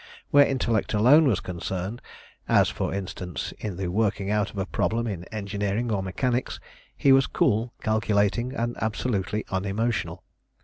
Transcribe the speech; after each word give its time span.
Where 0.31 0.47
intellect 0.47 0.95
alone 0.95 1.27
was 1.27 1.41
concerned 1.41 2.01
as, 2.49 2.69
for 2.69 2.91
instance, 2.91 3.53
in 3.59 3.77
the 3.77 3.85
working 3.89 4.31
out 4.31 4.49
of 4.49 4.57
a 4.57 4.65
problem 4.65 5.05
in 5.05 5.25
engineering 5.25 5.91
or 5.91 6.01
mechanics 6.01 6.59
he 6.97 7.11
was 7.11 7.27
cool, 7.27 7.71
calculating, 7.83 8.51
and 8.51 8.75
absolutely 8.81 9.45
unemotional. 9.51 10.23